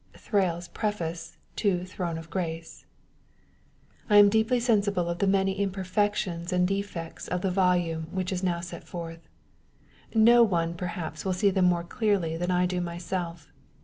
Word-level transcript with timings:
'*— 0.07 0.11
IVailPs 0.15 0.73
Pre/ace 0.73 1.37
to 1.57 1.85
Throne 1.85 2.17
of 2.17 2.27
Orace. 2.33 2.85
I 4.09 4.17
am 4.17 4.29
deeply 4.29 4.59
sensible 4.59 5.07
of 5.07 5.19
the 5.19 5.27
many 5.27 5.61
imperfections 5.61 6.51
and 6.51 6.67
defects 6.67 7.27
of 7.27 7.41
the 7.41 7.51
volume 7.51 8.07
which 8.11 8.31
is 8.31 8.41
now 8.41 8.61
sent 8.61 8.83
forth. 8.85 9.29
No 10.15 10.41
one 10.41 10.73
perhaps 10.73 11.23
will 11.23 11.33
see 11.33 11.51
them 11.51 11.65
more 11.65 11.83
clearly 11.83 12.35
than 12.35 12.49
I 12.49 12.65
do 12.65 12.81
mysel£. 12.81 13.41